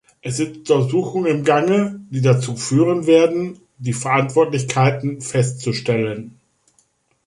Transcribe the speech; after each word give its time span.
Es 0.23 0.37
sind 0.37 0.57
Untersuchungen 0.67 1.27
im 1.27 1.43
Gange, 1.43 1.99
die 2.09 2.21
dazu 2.21 2.55
führen 2.55 3.05
werden, 3.05 3.59
die 3.77 3.93
Verantwortlichkeiten 3.93 5.21
festzustellen. 5.21 6.39